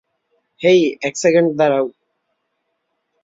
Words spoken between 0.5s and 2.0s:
হেই, এক সেকেন্ড দাঁড়াও!